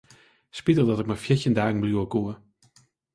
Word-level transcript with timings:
Spitich 0.57 0.87
dat 0.87 1.01
ik 1.01 1.09
mar 1.09 1.21
fjirtjin 1.23 1.55
dagen 1.59 1.81
bliuwe 1.81 2.07
koe. 2.13 2.27